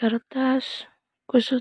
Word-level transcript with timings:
kertas 0.00 0.88
kusut 1.28 1.60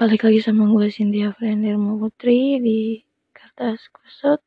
balik 0.00 0.24
lagi 0.24 0.40
sama 0.40 0.64
gue 0.72 0.88
Cynthia 0.88 1.36
Friendirma 1.36 2.00
Putri 2.00 2.56
di 2.64 3.04
kertas 3.36 3.92
kusut 3.92 4.40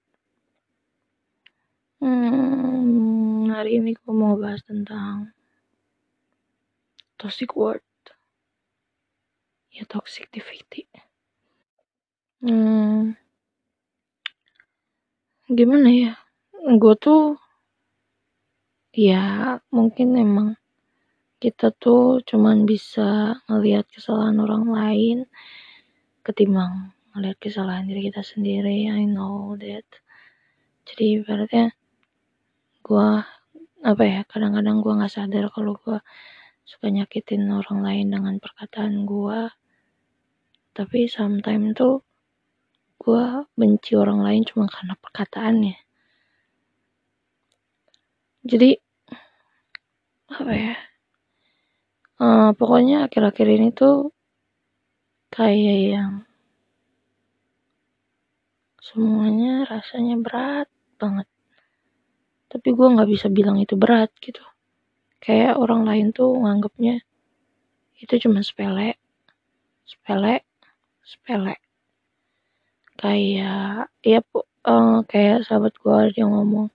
hmm, 2.02 3.54
hari 3.54 3.78
ini 3.78 3.94
gue 3.94 4.10
mau 4.10 4.34
bahas 4.42 4.66
tentang 4.66 5.38
toxic 7.22 7.54
word 7.54 7.86
ya 9.70 9.86
toxicity 9.86 10.90
hmm, 12.42 13.14
gimana 15.54 15.90
ya? 15.94 16.14
Gue 16.58 16.98
tuh 16.98 17.38
ya 18.98 19.62
mungkin 19.70 20.18
emang 20.18 20.58
kita 21.40 21.76
tuh 21.76 22.24
cuman 22.24 22.64
bisa 22.64 23.40
ngelihat 23.52 23.86
kesalahan 23.92 24.40
orang 24.40 24.66
lain 24.72 25.18
ketimbang 26.26 26.96
ngelihat 27.16 27.38
kesalahan 27.40 27.88
diri 27.88 28.12
kita 28.12 28.26
sendiri. 28.26 28.92
I 28.92 29.08
know 29.08 29.56
that. 29.56 29.88
Jadi 30.84 31.24
ibaratnya 31.24 31.72
gue 32.86 33.10
apa 33.86 34.04
ya 34.04 34.22
kadang-kadang 34.28 34.84
gue 34.84 34.94
nggak 35.00 35.14
sadar 35.14 35.48
kalau 35.50 35.80
gue 35.80 35.98
suka 36.66 36.90
nyakitin 36.90 37.46
orang 37.50 37.82
lain 37.86 38.08
dengan 38.10 38.36
perkataan 38.42 39.06
gue 39.06 39.50
tapi 40.76 41.08
sometimes 41.08 41.78
tuh 41.78 42.04
gue 43.00 43.26
benci 43.56 43.96
orang 43.96 44.20
lain 44.20 44.44
cuma 44.44 44.68
karena 44.68 44.98
perkataannya. 45.00 45.78
Jadi 48.46 48.70
apa 50.36 50.54
ya 50.54 50.76
uh, 52.22 52.52
pokoknya 52.56 53.08
akhir-akhir 53.08 53.48
ini 53.48 53.68
tuh 53.76 54.12
kayak 55.32 55.80
yang 55.96 56.14
semuanya 58.80 59.68
rasanya 59.68 60.16
berat 60.22 60.70
banget. 61.02 61.28
Tapi 62.48 62.68
gue 62.72 62.88
nggak 62.94 63.10
bisa 63.12 63.28
bilang 63.28 63.58
itu 63.60 63.76
berat 63.76 64.14
gitu. 64.24 64.44
Kayak 65.20 65.58
orang 65.60 65.84
lain 65.84 66.08
tuh 66.16 66.32
nganggapnya 66.40 67.02
itu 68.00 68.14
cuma 68.24 68.40
sepele 68.46 68.96
sepele 69.84 70.46
sepele. 71.04 71.56
Kayak 72.96 73.92
ya 74.00 74.20
uh, 74.66 75.04
kayak 75.06 75.44
sahabat 75.46 75.74
gue 75.76 75.98
yang 76.16 76.32
ngomong 76.32 76.72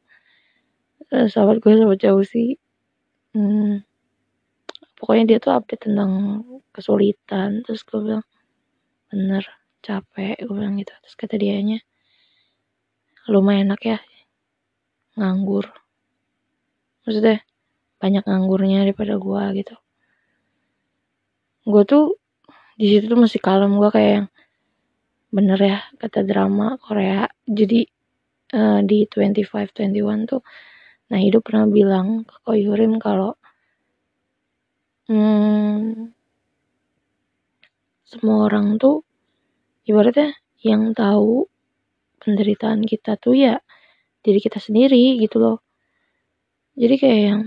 uh, 1.10 1.26
sahabat 1.26 1.58
gue 1.62 1.72
sahabat 1.74 1.98
jauh 2.00 2.24
sih 2.24 2.56
hmm, 3.34 3.82
pokoknya 5.00 5.24
dia 5.24 5.38
tuh 5.40 5.56
update 5.56 5.88
tentang 5.88 6.44
kesulitan 6.76 7.64
terus 7.64 7.80
gue 7.88 7.98
bilang 7.98 8.24
bener 9.08 9.42
capek 9.80 10.36
gue 10.44 10.54
bilang 10.54 10.76
gitu. 10.76 10.92
Terus 10.92 11.16
kata 11.16 11.40
dianya 11.40 11.80
lumayan 13.32 13.72
enak 13.72 13.80
ya 13.80 13.98
nganggur. 15.16 15.66
Maksudnya 17.08 17.40
banyak 18.00 18.24
nganggurnya 18.28 18.84
daripada 18.84 19.16
gue 19.16 19.42
gitu. 19.64 19.76
Gue 21.64 21.82
tuh 21.88 22.04
di 22.76 22.86
situ 22.88 23.08
tuh 23.08 23.20
masih 23.20 23.40
kalem 23.40 23.76
gue 23.76 23.90
kayak 23.92 24.12
yang 24.20 24.28
bener 25.32 25.58
ya 25.60 25.78
kata 25.96 26.24
drama 26.28 26.76
Korea. 26.76 27.24
Jadi 27.48 27.88
uh, 28.54 28.80
di 28.84 29.06
25 29.08 29.74
21 29.74 30.30
tuh 30.30 30.42
nah 31.10 31.18
hidup 31.18 31.42
pernah 31.42 31.66
bilang 31.66 32.22
ke 32.22 32.36
Koyurim 32.46 33.02
kalau 33.02 33.34
hmm, 35.10 36.14
semua 38.06 38.46
orang 38.46 38.78
tuh 38.78 39.02
ibaratnya 39.82 40.38
yang 40.62 40.94
tahu 40.94 41.50
penderitaan 42.22 42.86
kita 42.86 43.18
tuh 43.18 43.34
ya 43.34 43.58
diri 44.22 44.38
kita 44.38 44.62
sendiri 44.62 45.18
gitu 45.18 45.42
loh. 45.42 45.58
Jadi 46.78 46.94
kayak 46.94 47.22
yang 47.26 47.42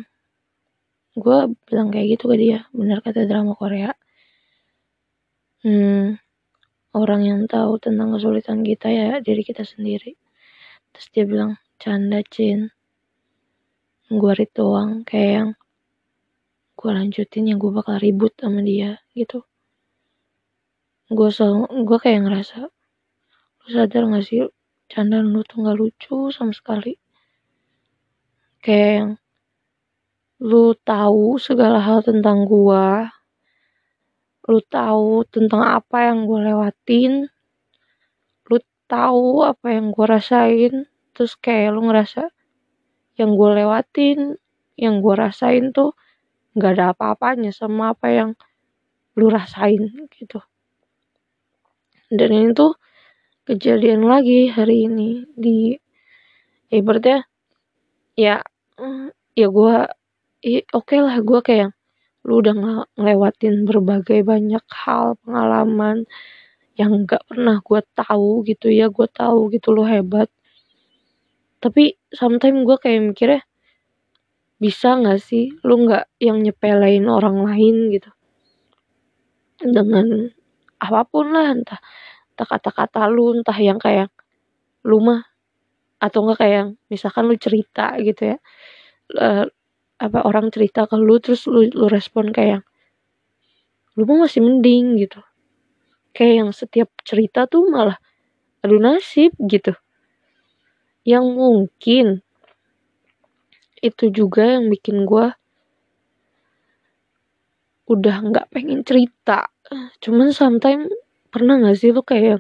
gue 1.14 1.40
bilang 1.70 1.94
kayak 1.94 2.18
gitu 2.18 2.26
ke 2.28 2.36
dia 2.36 2.60
benar 2.76 3.00
kata 3.00 3.24
drama 3.30 3.56
Korea. 3.56 3.96
Hmm, 5.64 6.20
orang 6.92 7.22
yang 7.24 7.42
tahu 7.48 7.80
tentang 7.80 8.12
kesulitan 8.12 8.60
kita 8.68 8.92
ya 8.92 9.10
diri 9.24 9.48
kita 9.48 9.64
sendiri. 9.64 10.20
Terus 10.92 11.08
dia 11.16 11.24
bilang 11.24 11.56
canda 11.80 12.20
cin. 12.28 12.76
Gue 14.12 14.34
rituang 14.36 15.08
kayak 15.08 15.32
yang 15.32 15.50
gue 16.74 16.90
lanjutin 16.90 17.50
yang 17.50 17.62
gue 17.62 17.72
bakal 17.72 18.02
ribut 18.02 18.34
sama 18.36 18.60
dia 18.66 19.00
gitu. 19.14 19.46
Gue 21.14 21.30
selalu 21.30 21.86
gue 21.86 21.98
kayak 22.02 22.22
ngerasa 22.26 22.60
lu 23.64 23.68
sadar 23.72 24.04
gak 24.12 24.26
sih 24.28 24.44
candaan 24.92 25.32
lu 25.32 25.46
tuh 25.48 25.64
gak 25.64 25.78
lucu 25.78 26.34
sama 26.34 26.52
sekali? 26.52 26.98
Kayak 28.64 28.92
yang 28.98 29.12
lu 30.44 30.76
tahu 30.84 31.40
segala 31.40 31.80
hal 31.80 32.04
tentang 32.04 32.44
gue 32.44 32.86
lu 34.44 34.60
tahu 34.68 35.24
tentang 35.32 35.64
apa 35.64 36.12
yang 36.12 36.28
gue 36.28 36.40
lewatin 36.52 37.32
lu 38.52 38.58
tahu 38.92 39.48
apa 39.48 39.72
yang 39.72 39.94
gue 39.96 40.06
rasain. 40.06 40.74
Terus 41.14 41.38
kayak 41.38 41.78
lu 41.78 41.88
ngerasa 41.88 42.28
yang 43.16 43.38
gue 43.38 43.50
lewatin 43.62 44.36
yang 44.76 45.00
gue 45.00 45.14
rasain 45.16 45.70
tuh 45.72 45.94
nggak 46.54 46.72
ada 46.78 46.86
apa-apanya 46.94 47.52
sama 47.54 47.94
apa 47.94 48.08
yang 48.10 48.30
lu 49.18 49.30
rasain 49.30 50.10
gitu. 50.14 50.42
Dan 52.14 52.30
ini 52.30 52.50
tuh 52.54 52.78
kejadian 53.50 54.06
lagi 54.06 54.50
hari 54.50 54.88
ini 54.88 55.26
di 55.34 55.76
ya 56.70 56.78
ibaratnya 56.80 57.20
ya 58.18 58.36
mm, 58.78 59.10
ya 59.38 59.48
gue 59.50 59.76
ya, 60.46 60.60
oke 60.74 60.86
okay 60.90 61.00
lah 61.02 61.18
gue 61.22 61.40
kayak 61.42 61.70
lu 62.24 62.40
udah 62.40 62.56
ngelewatin 62.96 63.68
berbagai 63.68 64.24
banyak 64.24 64.64
hal 64.72 65.20
pengalaman 65.26 66.08
yang 66.80 67.06
gak 67.06 67.22
pernah 67.30 67.60
gue 67.62 67.82
tahu 67.94 68.42
gitu 68.48 68.72
ya 68.74 68.90
gue 68.90 69.08
tahu 69.12 69.52
gitu 69.54 69.76
lo 69.76 69.86
hebat. 69.86 70.30
Tapi 71.62 71.96
sometimes 72.12 72.66
gue 72.66 72.78
kayak 72.82 73.02
mikirnya 73.14 73.42
bisa 74.62 74.96
nggak 75.00 75.20
sih 75.22 75.54
lu 75.66 75.86
nggak 75.88 76.06
yang 76.22 76.42
nyepelein 76.44 77.06
orang 77.10 77.38
lain 77.46 77.94
gitu? 77.94 78.10
Dengan 79.62 80.30
apa 80.82 81.02
pun 81.08 81.32
lah 81.32 81.56
entah 81.56 81.80
entah 82.34 82.48
kata-kata 82.50 83.08
lu 83.08 83.38
entah 83.38 83.56
yang 83.58 83.80
kayak 83.80 84.10
lu 84.88 85.00
mah 85.04 85.24
atau 86.02 86.26
enggak 86.28 86.40
kayak 86.44 86.64
misalkan 86.92 87.26
lu 87.30 87.36
cerita 87.40 87.96
gitu 88.02 88.36
ya. 88.36 88.38
Uh, 89.14 89.46
apa 90.02 90.20
orang 90.26 90.52
cerita 90.52 90.86
ke 90.90 90.96
lu 91.00 91.18
terus 91.24 91.46
lu 91.48 91.70
lu 91.72 91.88
respon 91.92 92.32
kayak 92.36 92.66
lu 93.98 94.04
mah 94.10 94.26
masih 94.26 94.42
mending 94.42 94.98
gitu. 94.98 95.22
Kayak 96.14 96.34
yang 96.46 96.52
setiap 96.54 96.90
cerita 97.06 97.46
tuh 97.50 97.70
malah 97.70 97.98
aduh 98.64 98.80
nasib 98.82 99.34
gitu. 99.50 99.74
Yang 101.04 101.26
mungkin 101.36 102.06
itu 103.84 104.08
juga 104.10 104.48
yang 104.56 104.72
bikin 104.72 105.04
gue 105.04 105.28
udah 107.92 108.16
nggak 108.32 108.48
pengen 108.54 108.82
cerita. 108.88 109.52
Cuman 110.00 110.32
sometimes 110.32 110.88
pernah 111.28 111.60
nggak 111.60 111.76
sih 111.76 111.92
lu 111.92 112.02
kayak 112.06 112.40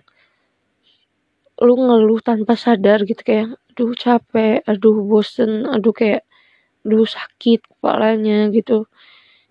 lu 1.61 1.73
ngeluh 1.77 2.19
tanpa 2.23 2.53
sadar 2.57 3.03
gitu 3.05 3.21
kayak 3.21 3.47
aduh 3.73 3.93
capek 3.97 4.61
aduh 4.69 4.97
bosen 5.05 5.65
aduh 5.69 5.93
kayak 5.93 6.21
aduh 6.85 7.05
sakit 7.07 7.59
kepalanya 7.69 8.49
gitu. 8.55 8.87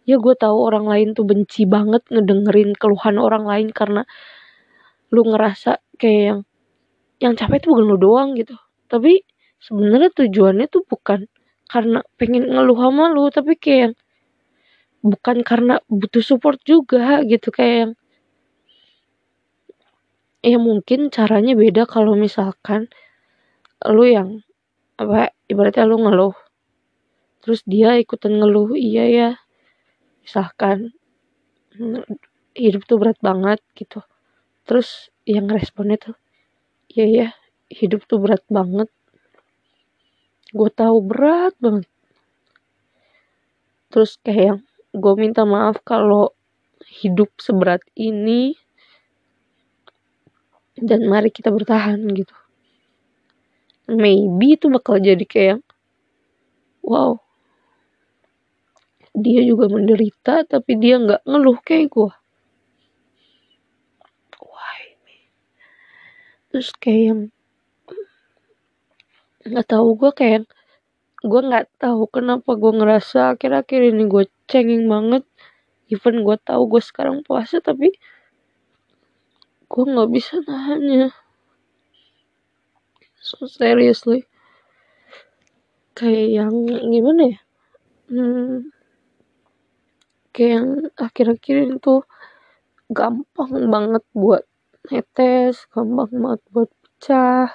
Ya 0.08 0.16
gue 0.18 0.34
tahu 0.34 0.58
orang 0.68 0.86
lain 0.92 1.08
tuh 1.16 1.24
benci 1.28 1.62
banget 1.68 2.02
ngedengerin 2.12 2.74
keluhan 2.80 3.16
orang 3.22 3.44
lain 3.46 3.68
karena 3.70 4.02
lu 5.14 5.22
ngerasa 5.28 5.78
kayak 6.00 6.22
yang 6.24 6.40
yang 7.22 7.34
capek 7.38 7.58
tuh 7.62 7.70
bukan 7.76 7.86
lu 7.86 7.96
doang 8.00 8.30
gitu. 8.34 8.56
Tapi 8.90 9.22
sebenarnya 9.62 10.10
tujuannya 10.14 10.66
tuh 10.72 10.82
bukan 10.88 11.28
karena 11.72 11.98
pengen 12.20 12.44
ngeluh 12.52 12.78
sama 12.84 13.04
lu 13.14 13.24
tapi 13.36 13.52
kayak 13.64 13.96
bukan 15.02 15.38
karena 15.42 15.74
butuh 15.88 16.22
support 16.22 16.58
juga 16.62 17.24
gitu. 17.26 17.48
Kayak 17.50 17.76
yang 17.82 17.92
ya 20.42 20.58
mungkin 20.58 21.00
caranya 21.14 21.54
beda 21.54 21.82
kalau 21.86 22.18
misalkan 22.18 22.90
lu 23.86 24.04
yang 24.06 24.28
apa 24.98 25.30
ibaratnya 25.50 25.86
lu 25.86 25.98
ngeluh 26.02 26.34
terus 27.42 27.62
dia 27.66 27.98
ikutan 27.98 28.38
ngeluh 28.38 28.74
iya 28.78 29.04
ya 29.18 29.28
misalkan 30.22 30.94
hidup 32.54 32.82
tuh 32.84 33.00
berat 33.00 33.18
banget 33.24 33.58
gitu. 33.74 34.04
Terus 34.68 35.10
yang 35.26 35.48
responnya 35.48 35.98
tuh 35.98 36.16
iya 36.92 37.06
ya 37.08 37.28
hidup 37.72 38.04
tuh 38.10 38.18
berat 38.22 38.44
banget 38.50 38.88
gue 40.50 40.70
tahu 40.74 40.98
berat 41.06 41.54
banget. 41.62 41.86
Terus 43.94 44.18
kayak 44.26 44.42
yang 44.42 44.60
gue 44.98 45.14
minta 45.14 45.46
maaf 45.46 45.78
kalau 45.86 46.34
hidup 46.90 47.30
seberat 47.38 47.86
ini 47.94 48.58
dan 50.74 51.06
mari 51.06 51.30
kita 51.30 51.54
bertahan 51.54 52.02
gitu. 52.10 52.34
Maybe 53.86 54.58
itu 54.58 54.66
bakal 54.66 54.98
jadi 54.98 55.22
kayak 55.22 55.62
wow 56.82 57.22
dia 59.12 59.44
juga 59.44 59.68
menderita 59.68 60.48
tapi 60.48 60.72
dia 60.80 60.96
nggak 60.96 61.22
ngeluh 61.28 61.58
kayak 61.60 61.92
gue 61.92 62.12
why 64.40 64.80
terus 66.48 66.72
kayak 66.80 67.02
yang 67.12 67.20
nggak 69.42 69.66
tahu 69.66 69.88
gue 69.98 70.10
kayak 70.14 70.42
gue 71.22 71.40
nggak 71.42 71.66
tahu 71.78 72.10
kenapa 72.10 72.58
gue 72.58 72.72
ngerasa 72.74 73.38
akhir-akhir 73.38 73.80
ini 73.94 74.10
gue 74.10 74.24
cengeng 74.50 74.90
banget. 74.90 75.22
Even 75.90 76.26
gue 76.26 76.36
tahu 76.42 76.62
gue 76.72 76.82
sekarang 76.82 77.22
puasa 77.22 77.62
tapi 77.62 77.94
gue 79.70 79.84
nggak 79.86 80.10
bisa 80.10 80.42
nahannya. 80.42 81.14
So 83.22 83.46
seriously. 83.46 84.26
Kayak 85.94 86.26
yang 86.42 86.54
gimana 86.88 87.22
ya? 87.36 87.40
Hmm, 88.10 88.72
kayak 90.34 90.52
yang 90.58 90.68
akhir-akhir 90.96 91.56
ini 91.68 91.76
tuh 91.78 92.02
gampang 92.90 93.72
banget 93.72 94.04
buat 94.12 94.44
netes 94.90 95.70
gampang 95.70 96.10
banget 96.12 96.42
buat 96.50 96.70
pecah. 96.82 97.48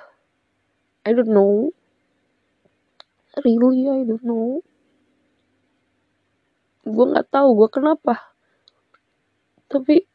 I 1.03 1.11
don't 1.11 1.31
know 1.31 1.76
really? 3.43 3.89
I 3.89 4.05
don't 4.07 4.23
know. 4.23 4.61
Gue 6.87 7.05
nggak 7.11 7.27
tahu 7.29 7.49
gue 7.59 7.69
kenapa? 7.69 8.31
Tapi 9.67 10.07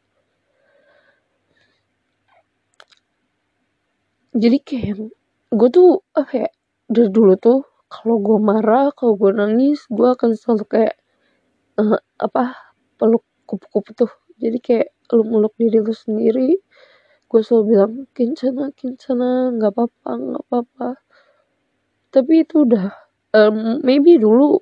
jadi 4.32 4.58
kayak 4.64 5.12
gue 5.52 5.69
tuh 5.69 6.00
apa 6.16 6.32
ya 6.32 6.50
dari 6.88 7.12
dulu 7.12 7.36
tuh 7.36 7.60
kalau 7.92 8.16
gue 8.24 8.38
marah 8.40 8.88
kalau 8.96 9.20
gue 9.20 9.28
nangis 9.36 9.84
gue 9.92 10.08
akan 10.08 10.32
selalu 10.32 10.64
kayak 10.64 10.96
uh, 11.76 12.00
apa 12.16 12.56
peluk 12.96 13.24
kupu-kupu 13.44 13.92
tuh. 13.92 14.12
Jadi 14.40 14.58
kayak 14.64 14.88
lu 15.12 15.28
meluk 15.28 15.52
diri 15.60 15.84
lu 15.84 15.92
sendiri 15.92 16.56
gue 17.32 17.40
selalu 17.40 17.64
bilang 17.64 17.94
kincana 18.12 18.76
kincana 18.76 19.56
nggak 19.56 19.72
apa-apa 19.72 20.10
nggak 20.16 20.44
apa-apa. 20.48 20.88
Tapi 22.12 22.32
itu 22.44 22.64
udah 22.69 22.92
um, 23.32 23.81
maybe 23.81 24.17
dulu 24.20 24.61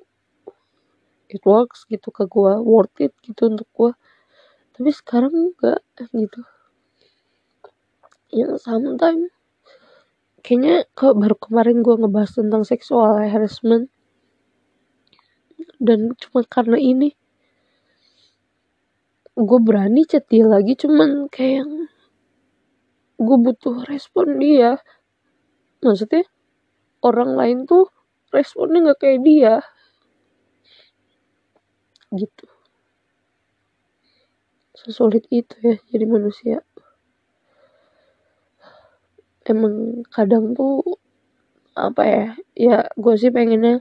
it 1.31 1.43
works 1.47 1.87
gitu 1.87 2.11
ke 2.11 2.27
gue 2.27 2.53
worth 2.59 2.95
it 2.99 3.15
gitu 3.23 3.47
untuk 3.47 3.67
gue 3.71 3.91
tapi 4.75 4.89
sekarang 4.91 5.31
enggak 5.31 5.79
gitu. 6.11 6.41
Yang 8.31 8.63
sometimes 8.63 9.31
kayaknya 10.41 10.89
kalau 10.97 11.13
baru 11.15 11.35
kemarin 11.37 11.85
gue 11.85 11.95
ngebahas 12.01 12.31
tentang 12.33 12.63
seksual 12.65 13.21
harassment 13.29 13.93
dan 15.77 16.17
cuma 16.17 16.41
karena 16.49 16.81
ini 16.81 17.13
gue 19.37 19.59
berani 19.61 20.01
chat 20.03 20.25
dia 20.27 20.43
lagi 20.49 20.73
cuman 20.75 21.29
kayak 21.29 21.65
gue 23.21 23.37
butuh 23.37 23.85
respon 23.85 24.41
dia. 24.41 24.81
Maksudnya 25.85 26.25
orang 27.05 27.37
lain 27.37 27.57
tuh 27.69 27.85
responnya 28.35 28.79
nggak 28.91 28.99
kayak 29.01 29.19
dia. 29.23 29.55
Gitu. 32.11 32.45
Sesulit 34.75 35.23
itu 35.31 35.55
ya 35.61 35.75
jadi 35.91 36.05
manusia. 36.09 36.57
Emang 39.47 40.03
kadang 40.15 40.55
tuh 40.55 40.79
apa 41.75 42.03
ya 42.03 42.25
ya 42.55 42.77
gue 42.99 43.13
sih 43.15 43.31
pengennya 43.31 43.79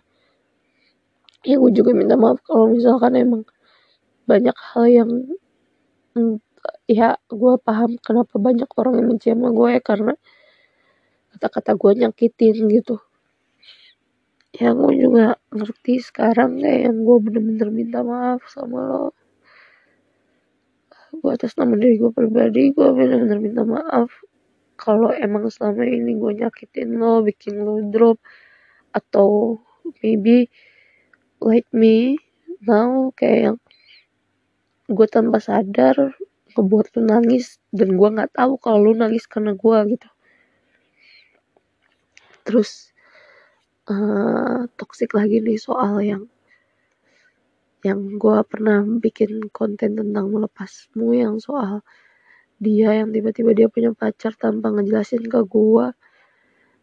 ya 1.43 1.57
gue 1.59 1.73
juga 1.75 1.91
minta 1.91 2.15
maaf 2.15 2.39
kalau 2.47 2.71
misalkan 2.71 3.19
emang 3.19 3.43
banyak 4.31 4.55
hal 4.55 4.85
yang 4.87 5.11
ya 6.87 7.19
gue 7.27 7.55
paham 7.67 7.99
kenapa 7.99 8.35
banyak 8.37 8.69
orang 8.79 8.95
yang 9.01 9.07
benci 9.11 9.33
sama 9.33 9.49
gue 9.51 9.69
ya 9.75 9.81
karena 9.83 10.15
kata-kata 11.35 11.73
gue 11.75 11.93
nyakitin 12.05 12.57
gitu 12.71 13.01
ya 14.51 14.75
gue 14.75 14.93
juga 14.99 15.39
ngerti 15.55 16.03
sekarang 16.03 16.59
kayak 16.59 16.81
yang 16.91 16.99
gue 17.07 17.17
bener-bener 17.23 17.69
minta 17.71 18.01
maaf 18.03 18.43
sama 18.51 18.79
lo. 18.83 19.07
Gue 21.21 21.31
atas 21.35 21.55
nama 21.59 21.75
diri 21.75 21.99
gue 21.99 22.11
pribadi 22.11 22.75
gue 22.75 22.89
bener-bener 22.91 23.39
minta 23.39 23.63
maaf 23.63 24.11
kalau 24.81 25.13
emang 25.13 25.45
selama 25.53 25.85
ini 25.85 26.17
gue 26.17 26.33
nyakitin 26.41 26.97
lo 26.97 27.21
bikin 27.21 27.61
lo 27.61 27.85
drop 27.93 28.17
atau 28.97 29.61
maybe 30.01 30.49
like 31.45 31.69
me 31.77 32.17
now 32.65 33.13
kayak 33.13 33.53
yang 33.53 33.59
gue 34.91 35.07
tanpa 35.07 35.39
sadar 35.39 36.17
ngebuat 36.57 36.97
lo 36.99 37.01
nangis 37.07 37.63
dan 37.71 37.95
gue 37.95 38.09
nggak 38.09 38.35
tahu 38.35 38.59
kalau 38.59 38.91
lo 38.91 38.93
nangis 38.97 39.29
karena 39.31 39.55
gue 39.55 39.79
gitu. 39.95 40.09
Terus 42.43 42.90
uh, 43.91 44.71
toxic 44.79 45.11
lagi 45.19 45.43
nih 45.43 45.59
soal 45.59 45.99
yang 46.01 46.25
yang 47.81 48.21
gue 48.21 48.39
pernah 48.45 48.85
bikin 48.85 49.49
konten 49.51 49.97
tentang 49.97 50.27
melepasmu 50.31 51.17
yang 51.17 51.41
soal 51.41 51.81
dia 52.61 52.93
yang 52.93 53.09
tiba-tiba 53.09 53.57
dia 53.57 53.69
punya 53.73 53.91
pacar 53.97 54.37
tanpa 54.37 54.69
ngejelasin 54.69 55.25
ke 55.25 55.41
gue 55.49 55.87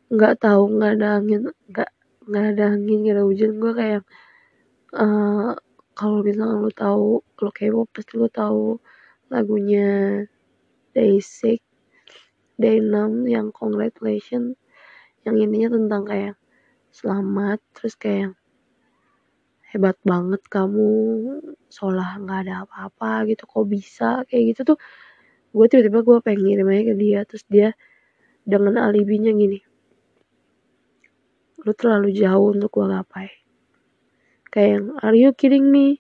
nggak 0.10 0.34
tahu 0.42 0.64
nggak 0.74 0.92
ada 0.98 1.08
angin 1.22 1.42
nggak 1.70 1.92
nggak 2.28 2.46
ada 2.56 2.64
angin 2.74 2.98
nggak 3.06 3.16
ada 3.16 3.24
hujan. 3.30 3.52
Gue 3.62 3.74
kayak 3.78 4.04
uh, 4.98 5.54
kalau 5.94 6.20
misalnya 6.26 6.58
lo 6.64 6.72
tahu 6.74 7.22
lo 7.22 7.50
kepo 7.54 7.86
pasti 7.94 8.14
lo 8.18 8.28
tahu 8.32 8.82
lagunya 9.30 10.24
Day 10.98 11.22
Six 11.22 11.62
Day 12.58 12.82
6 12.82 13.30
yang 13.30 13.54
Congratulations 13.54 14.58
yang 15.28 15.36
intinya 15.38 15.78
tentang 15.78 16.04
kayak 16.10 16.36
selamat. 16.98 17.60
Terus 17.78 17.94
kayak 17.94 18.34
hebat 19.70 19.98
banget 20.02 20.42
kamu 20.50 20.90
seolah 21.70 22.18
nggak 22.24 22.40
ada 22.48 22.56
apa-apa 22.66 23.30
gitu 23.30 23.44
kok 23.46 23.66
bisa? 23.70 24.26
Kayak 24.26 24.44
gitu 24.56 24.62
tuh 24.74 24.78
gue 25.54 25.66
tiba-tiba 25.70 26.00
gue 26.02 26.18
pengen 26.26 26.42
ngirim 26.44 26.68
aja 26.74 26.84
ke 26.90 26.96
dia. 26.98 27.20
Terus 27.30 27.44
dia 27.46 27.70
dengan 28.48 28.82
alibinya 28.82 29.30
gini 29.30 29.60
lu 31.68 31.76
terlalu 31.76 32.16
jauh 32.16 32.56
untuk 32.56 32.72
gue 32.72 32.88
gapai. 32.88 33.28
Kayak 34.48 34.70
yang 34.72 34.86
are 35.04 35.18
you 35.20 35.36
kidding 35.36 35.68
me? 35.68 36.00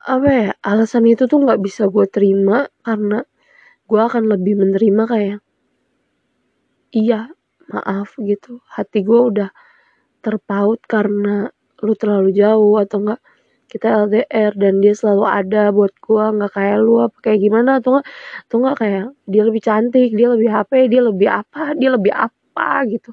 Apa 0.00 0.28
ya 0.32 0.48
alasan 0.64 1.04
itu 1.04 1.28
tuh 1.28 1.44
nggak 1.44 1.60
bisa 1.60 1.92
gue 1.92 2.08
terima 2.08 2.64
karena 2.80 3.28
gue 3.84 4.00
akan 4.00 4.24
lebih 4.32 4.56
menerima 4.56 5.02
kayak 5.04 5.38
iya 6.96 7.33
maaf 7.70 8.16
gitu. 8.20 8.60
Hati 8.68 9.04
gue 9.04 9.20
udah 9.30 9.50
terpaut 10.24 10.80
karena 10.88 11.52
lu 11.84 11.92
terlalu 11.98 12.32
jauh 12.32 12.76
atau 12.80 12.98
enggak. 13.04 13.20
Kita 13.68 14.06
LDR 14.06 14.52
dan 14.54 14.78
dia 14.78 14.94
selalu 14.94 15.24
ada 15.26 15.62
buat 15.74 15.92
gue 15.98 16.24
nggak 16.38 16.52
kayak 16.54 16.78
lu 16.84 16.94
apa 17.02 17.16
kayak 17.24 17.40
gimana 17.42 17.70
atau 17.82 17.98
enggak 17.98 18.06
atau 18.46 18.56
enggak 18.62 18.76
kayak 18.80 19.04
dia 19.26 19.42
lebih 19.48 19.62
cantik 19.64 20.10
dia 20.14 20.28
lebih 20.30 20.48
HP 20.52 20.72
dia 20.92 21.02
lebih 21.02 21.28
apa 21.28 21.62
dia 21.74 21.90
lebih 21.92 22.12
apa 22.14 22.68
gitu. 22.88 23.10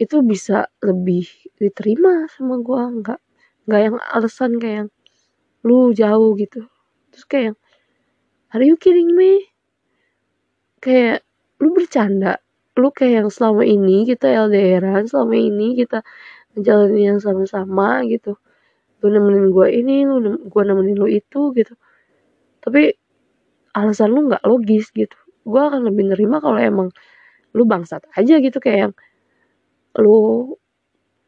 Itu 0.00 0.16
bisa 0.24 0.70
lebih 0.84 1.26
diterima 1.58 2.30
sama 2.32 2.60
gue 2.62 2.82
nggak 3.02 3.20
nggak 3.66 3.80
yang 3.86 3.96
alasan 4.14 4.52
kayak 4.62 4.86
lu 5.66 5.92
jauh 5.92 6.32
gitu. 6.38 6.64
Terus 7.12 7.24
kayak 7.28 7.54
are 8.54 8.64
you 8.64 8.76
kidding 8.80 9.12
me? 9.12 9.50
Kayak 10.80 11.26
lu 11.60 11.76
bercanda 11.76 12.40
lu 12.80 12.90
kayak 12.90 13.24
yang 13.26 13.30
selama 13.32 13.62
ini 13.68 14.08
kita 14.08 14.26
LDRan 14.48 15.04
selama 15.06 15.34
ini 15.36 15.76
kita 15.78 16.02
ngejalanin 16.56 17.16
yang 17.16 17.20
sama-sama 17.22 18.02
gitu. 18.08 18.36
Lu 19.04 19.08
nemenin 19.12 19.52
gue 19.54 19.68
ini 19.70 20.04
lu 20.08 20.16
gue 20.48 20.62
nemenin 20.64 20.96
lu 20.98 21.08
itu 21.08 21.52
gitu. 21.56 21.74
Tapi 22.64 22.92
alasan 23.76 24.10
lu 24.14 24.28
nggak 24.28 24.44
logis 24.48 24.90
gitu. 24.96 25.16
Gue 25.46 25.62
akan 25.62 25.88
lebih 25.88 26.12
nerima 26.12 26.42
kalau 26.42 26.58
emang 26.60 26.88
lu 27.56 27.64
bangsat 27.66 28.06
aja 28.18 28.34
gitu 28.42 28.58
kayak 28.62 28.78
yang 28.90 28.94
lu 29.98 30.18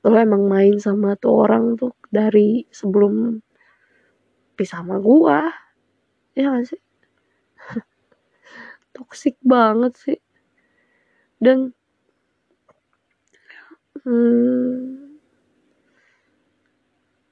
lu 0.03 0.17
emang 0.19 0.43
main 0.51 0.77
sama 0.83 1.15
tuh 1.19 1.47
orang 1.47 1.79
tuh 1.79 1.95
dari 2.11 2.67
sebelum 2.75 3.39
pisah 4.59 4.83
sama 4.83 4.99
gue 4.99 5.39
ya 6.39 6.47
gak 6.55 6.67
sih? 6.71 6.81
Toksik 8.95 9.37
banget 9.43 9.93
sih 9.99 10.19
dan 11.43 11.75
hmm, 14.07 15.19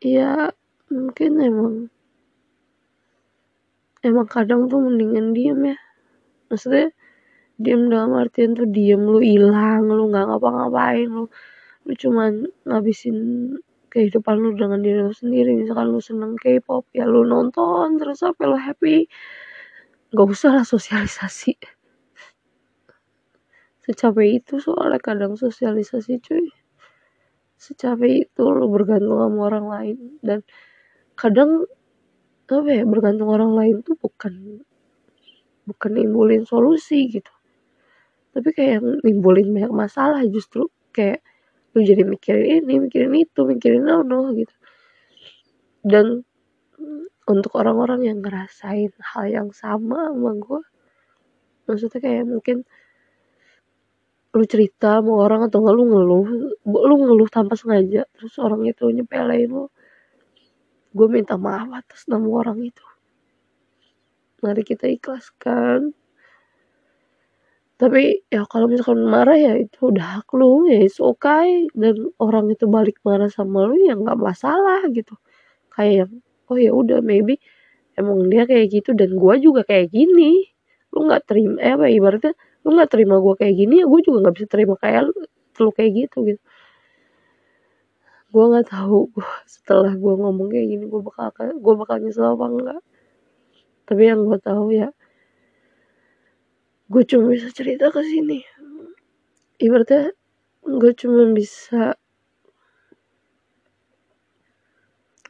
ya 0.02 0.50
mungkin 0.90 1.30
emang 1.38 1.74
emang 4.02 4.26
kadang 4.26 4.66
tuh 4.66 4.82
mendingan 4.82 5.30
diem 5.30 5.60
ya. 5.62 5.78
Maksudnya 6.50 6.90
diem 7.62 7.86
dalam 7.86 8.18
artian 8.18 8.58
tuh 8.58 8.66
diem 8.66 8.98
lu 8.98 9.22
hilang 9.22 9.86
lu 9.86 10.10
nggak 10.10 10.26
ngapa-ngapain 10.26 11.06
lu 11.06 11.30
lu 11.86 11.92
cuman 11.94 12.50
ngabisin 12.66 13.16
kehidupan 13.92 14.36
lu 14.42 14.58
dengan 14.58 14.82
diri 14.82 15.06
lu 15.06 15.14
sendiri. 15.14 15.54
Misalkan 15.54 15.86
lu 15.94 16.02
seneng 16.02 16.34
K-pop 16.34 16.90
ya 16.90 17.06
lu 17.06 17.22
nonton 17.22 17.94
terus 18.02 18.26
sampai 18.26 18.44
lu 18.50 18.58
happy. 18.58 19.06
Nggak 20.10 20.26
usah 20.34 20.50
lah 20.58 20.66
sosialisasi 20.66 21.79
secapek 23.90 24.38
itu 24.38 24.62
soalnya 24.62 25.02
kadang 25.02 25.34
sosialisasi 25.34 26.22
cuy. 26.22 26.46
Secapek 27.58 28.30
itu 28.30 28.42
lu 28.46 28.70
bergantung 28.70 29.18
sama 29.18 29.40
orang 29.50 29.66
lain. 29.66 29.98
Dan 30.22 30.46
kadang 31.18 31.66
apa 32.46 32.70
ya 32.70 32.86
bergantung 32.86 33.34
orang 33.34 33.50
lain 33.58 33.82
tuh 33.82 33.98
bukan 33.98 34.62
bukan 35.66 35.90
nimbulin 35.90 36.46
solusi 36.46 37.10
gitu. 37.10 37.34
Tapi 38.30 38.48
kayak 38.54 39.02
nimbulin 39.02 39.50
banyak 39.50 39.74
masalah 39.74 40.22
justru. 40.30 40.70
Kayak 40.94 41.26
lu 41.74 41.82
jadi 41.82 42.06
mikirin 42.06 42.70
ini 42.70 42.78
mikirin 42.86 43.10
itu 43.18 43.42
mikirin 43.42 43.90
no 43.90 44.06
no 44.06 44.30
gitu. 44.38 44.54
Dan 45.82 46.22
untuk 47.26 47.58
orang-orang 47.58 48.06
yang 48.06 48.22
ngerasain 48.22 48.94
hal 49.02 49.24
yang 49.26 49.48
sama 49.50 50.10
sama 50.10 50.30
gue 50.38 50.62
maksudnya 51.70 52.02
kayak 52.02 52.26
mungkin 52.26 52.66
lu 54.30 54.44
cerita 54.46 55.02
sama 55.02 55.12
orang 55.26 55.50
atau 55.50 55.58
enggak 55.58 55.74
lu 55.74 55.84
ngeluh 55.90 56.26
lu 56.62 56.94
ngeluh 57.02 57.28
tanpa 57.30 57.58
sengaja 57.58 58.06
terus 58.14 58.34
orang 58.38 58.62
itu 58.70 58.86
nyepelein 58.90 59.50
lu. 59.50 59.66
Gue 60.94 61.06
minta 61.06 61.34
maaf 61.38 61.70
atas 61.70 62.06
nama 62.10 62.26
orang 62.26 62.58
itu. 62.66 62.82
Mari 64.42 64.62
kita 64.66 64.86
ikhlaskan. 64.90 65.94
Tapi 67.80 68.28
ya 68.28 68.44
kalau 68.44 68.68
misalkan 68.68 69.08
marah 69.08 69.38
ya 69.38 69.56
itu 69.56 69.88
udah 69.88 70.20
hak 70.20 70.28
lu 70.36 70.68
ya 70.70 70.78
it's 70.84 71.00
okay. 71.02 71.66
Dan 71.74 72.10
orang 72.22 72.50
itu 72.54 72.66
balik 72.70 72.98
marah 73.06 73.30
sama 73.30 73.66
lu 73.66 73.74
ya 73.82 73.94
nggak 73.98 74.18
masalah 74.18 74.84
gitu. 74.94 75.14
Kayak 75.74 75.94
yang 76.06 76.12
oh 76.50 76.58
ya 76.58 76.72
udah 76.74 76.98
maybe 77.02 77.38
emang 77.98 78.26
dia 78.32 78.44
kayak 78.50 78.68
gitu 78.74 78.92
dan 78.98 79.14
gue 79.14 79.34
juga 79.42 79.62
kayak 79.66 79.90
gini. 79.94 80.50
Lu 80.94 81.06
nggak 81.08 81.22
terima 81.30 81.56
eh 81.62 81.72
apa 81.74 81.86
ibaratnya 81.90 82.34
lu 82.60 82.68
nggak 82.76 82.90
terima 82.92 83.16
gue 83.18 83.34
kayak 83.40 83.54
gini 83.56 83.74
ya 83.80 83.86
gue 83.88 84.00
juga 84.04 84.18
nggak 84.28 84.34
bisa 84.36 84.46
terima 84.48 84.74
kayak 84.76 85.00
lu, 85.08 85.12
lu 85.64 85.70
kayak 85.72 85.90
gitu 85.96 86.16
gitu. 86.28 86.42
Gue 88.30 88.44
nggak 88.46 88.66
tahu 88.70 89.10
gue 89.10 89.30
setelah 89.48 89.92
gue 89.96 90.14
ngomong 90.14 90.48
kayak 90.52 90.66
gini 90.68 90.84
gue 90.86 91.00
bakal 91.02 91.32
gue 91.34 91.74
bakal 91.74 91.96
nyesel 91.98 92.36
apa 92.36 92.46
enggak 92.46 92.82
tapi 93.90 94.06
yang 94.06 94.22
gue 94.22 94.38
tahu 94.38 94.70
ya 94.70 94.94
gue 96.90 97.02
cuma 97.06 97.30
bisa 97.30 97.50
cerita 97.54 97.90
ke 97.94 98.02
sini. 98.02 98.42
Ibaratnya 99.62 100.10
gue 100.62 100.92
cuma 100.98 101.22
bisa 101.34 101.94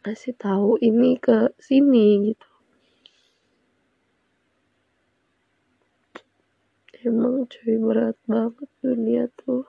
kasih 0.00 0.32
tahu 0.34 0.80
ini 0.80 1.20
ke 1.20 1.52
sini 1.60 2.32
gitu 2.32 2.50
emang 7.07 7.49
cuy 7.49 7.75
berat 7.80 8.16
banget 8.28 8.71
dunia 8.85 9.25
tuh. 9.40 9.64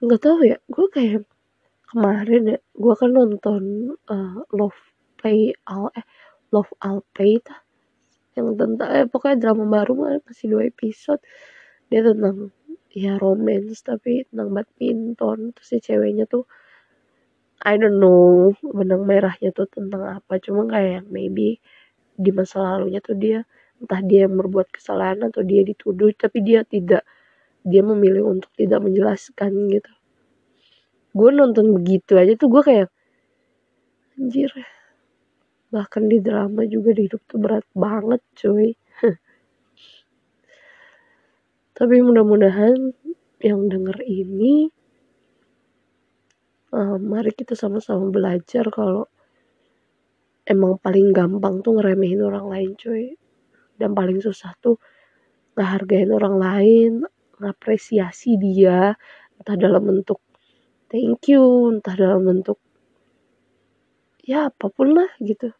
Nggak 0.00 0.20
tahu 0.24 0.40
ya 0.48 0.56
gue 0.68 0.86
kayak 0.88 1.22
kemarin 1.90 2.42
ya 2.56 2.58
gue 2.60 2.94
kan 3.00 3.10
nonton 3.12 3.62
uh, 4.08 4.40
Love 4.54 4.80
Play 5.18 5.52
All 5.68 5.92
eh 5.92 6.06
Love 6.54 6.72
All 6.80 7.04
Play 7.12 7.36
ta 7.42 7.60
yang 8.38 8.54
tentang 8.54 8.88
eh 8.94 9.06
pokoknya 9.10 9.36
drama 9.42 9.64
baru 9.66 10.22
masih 10.24 10.46
dua 10.52 10.62
episode. 10.70 11.20
Dia 11.90 12.00
tentang 12.06 12.54
ya 12.94 13.18
romance 13.18 13.82
tapi 13.82 14.24
tentang 14.30 14.54
badminton. 14.54 15.38
Terus 15.52 15.68
si 15.68 15.78
ceweknya 15.82 16.24
tuh 16.30 16.46
I 17.60 17.76
don't 17.76 18.00
know 18.00 18.56
benang 18.62 19.04
merahnya 19.04 19.52
tuh 19.52 19.68
tentang 19.68 20.06
apa. 20.06 20.40
Cuma 20.40 20.64
kayak 20.70 21.10
maybe 21.10 21.60
di 22.16 22.30
masa 22.32 22.62
lalunya 22.64 23.00
tuh 23.04 23.16
dia 23.16 23.44
entah 23.80 24.00
dia 24.04 24.28
yang 24.28 24.36
berbuat 24.36 24.68
kesalahan 24.68 25.24
atau 25.32 25.40
dia 25.40 25.64
dituduh 25.64 26.12
tapi 26.12 26.44
dia 26.44 26.62
tidak 26.68 27.02
dia 27.64 27.80
memilih 27.80 28.28
untuk 28.28 28.52
tidak 28.56 28.80
menjelaskan 28.84 29.72
gitu. 29.72 29.92
Gue 31.16 31.30
nonton 31.32 31.72
begitu 31.74 32.16
aja 32.16 32.36
tuh 32.36 32.48
gue 32.52 32.62
kayak 32.62 32.88
anjir 34.20 34.52
bahkan 35.70 36.10
di 36.10 36.18
drama 36.18 36.66
juga 36.66 36.90
di 36.92 37.06
hidup 37.06 37.22
tuh 37.24 37.38
berat 37.40 37.66
banget 37.72 38.20
cuy. 38.36 38.76
Tapi 41.78 41.94
mudah-mudahan 42.04 42.92
yang 43.40 43.72
denger 43.72 44.04
ini 44.04 44.68
uh, 46.76 46.96
mari 47.00 47.32
kita 47.32 47.56
sama-sama 47.56 48.12
belajar 48.12 48.68
kalau 48.68 49.08
emang 50.44 50.76
paling 50.82 51.14
gampang 51.14 51.64
tuh 51.64 51.78
ngeremehin 51.78 52.20
orang 52.20 52.46
lain 52.50 52.70
cuy 52.76 53.19
dan 53.80 53.96
paling 53.96 54.20
susah 54.20 54.52
tuh 54.60 54.76
ngehargain 55.56 56.12
orang 56.12 56.36
lain 56.36 56.92
ngapresiasi 57.40 58.36
dia 58.36 58.92
entah 59.40 59.56
dalam 59.56 59.88
bentuk 59.88 60.20
thank 60.92 61.24
you 61.32 61.72
entah 61.72 61.96
dalam 61.96 62.28
bentuk 62.28 62.60
ya 64.30 64.46
apa 64.46 64.70
pun 64.70 64.94
lah 64.94 65.10
gitu. 65.18 65.50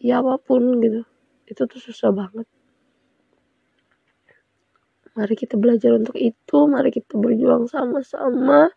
Ya 0.00 0.24
apa 0.24 0.40
pun 0.40 0.80
gitu. 0.80 1.04
Itu 1.44 1.68
tuh 1.68 1.80
susah 1.80 2.16
banget. 2.16 2.48
Mari 5.16 5.32
kita 5.36 5.56
belajar 5.56 5.96
untuk 5.96 6.16
itu, 6.16 6.58
mari 6.68 6.92
kita 6.92 7.16
berjuang 7.16 7.68
sama-sama. 7.68 8.68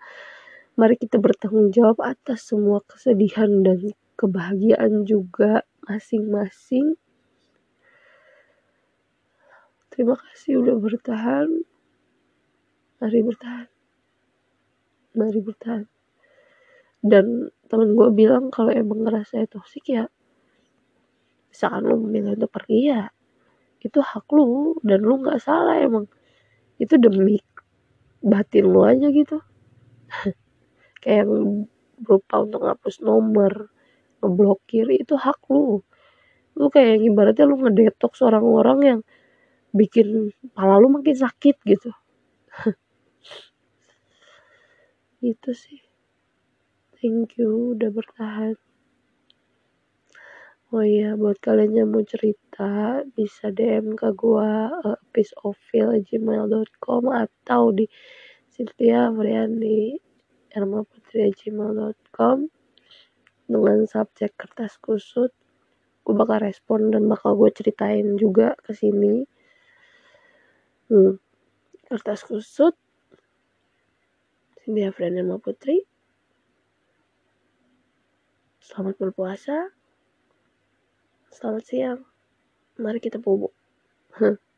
Mari 0.79 0.95
kita 0.95 1.19
bertanggung 1.19 1.71
jawab 1.75 1.99
atas 1.99 2.51
semua 2.51 2.79
kesedihan 2.87 3.63
dan 3.63 3.91
kebahagiaan 4.15 5.03
juga 5.03 5.67
masing-masing. 5.89 6.93
Terima 9.89 10.13
kasih 10.13 10.61
udah 10.61 10.77
bertahan. 10.77 11.49
Mari 13.01 13.19
bertahan. 13.25 13.67
Mari 15.17 15.39
bertahan. 15.41 15.89
Dan 17.01 17.49
temen 17.65 17.97
gue 17.97 18.09
bilang 18.13 18.53
kalau 18.53 18.69
emang 18.69 19.01
ngerasa 19.01 19.49
toksik 19.49 19.89
ya 19.89 20.05
misalkan 21.49 21.85
lu 21.85 21.97
memilih 22.05 22.37
untuk 22.37 22.53
pergi 22.53 22.79
ya 22.93 23.03
itu 23.81 23.99
hak 24.01 24.25
lu 24.33 24.77
dan 24.85 25.01
lu 25.01 25.21
nggak 25.21 25.41
salah 25.41 25.81
emang 25.81 26.05
itu 26.77 26.95
demi 26.95 27.41
batin 28.21 28.69
lu 28.69 28.85
aja 28.85 29.07
gitu 29.09 29.41
kayak 31.01 31.25
yang 31.25 31.65
berupa 31.99 32.41
untuk 32.41 32.63
ngapus 32.63 33.03
nomor 33.03 33.73
ngeblokir 34.19 34.87
itu 34.93 35.15
hak 35.15 35.39
lu. 35.51 35.83
Lu 36.59 36.65
kayak 36.67 36.99
yang 36.99 37.03
ibaratnya 37.15 37.45
lu 37.47 37.55
ngedetok 37.59 38.13
seorang 38.15 38.43
orang 38.43 38.79
yang 38.83 38.99
bikin 39.71 40.33
pala 40.51 40.81
lu 40.81 40.89
makin 40.91 41.15
sakit 41.15 41.55
gitu. 41.63 41.91
Itu 45.23 45.51
sih. 45.51 45.79
Thank 46.99 47.39
you 47.39 47.75
udah 47.79 47.91
bertahan. 47.95 48.55
Oh 50.69 50.85
iya, 50.85 51.17
buat 51.17 51.41
kalian 51.41 51.73
yang 51.81 51.89
mau 51.89 52.05
cerita 52.05 53.01
bisa 53.17 53.49
DM 53.49 53.97
ke 53.97 54.13
gua 54.13 54.69
uh, 54.69 55.01
peaceofil@gmail.com 55.15 57.03
atau 57.09 57.73
di 57.73 57.89
Cynthia 58.53 59.09
Friandi 59.09 59.97
gmail.com 60.53 62.37
dengan 63.49 63.89
subjek 63.89 64.37
kertas 64.37 64.77
kusut 64.77 65.33
gue 66.05 66.13
bakal 66.13 66.45
respon 66.45 66.93
dan 66.93 67.09
bakal 67.09 67.33
gue 67.33 67.49
ceritain 67.49 68.15
juga 68.15 68.53
ke 68.61 68.77
sini 68.77 69.25
hmm. 70.93 71.17
kertas 71.89 72.21
kusut 72.23 72.77
Cynthia 74.61 74.93
Friandi 74.93 75.25
Putri 75.41 75.81
selamat 78.61 79.01
berpuasa 79.01 79.73
Selamat 81.29 81.63
siang. 81.63 82.01
Mari 82.81 82.97
kita 82.97 83.21
bubuk. 83.21 83.53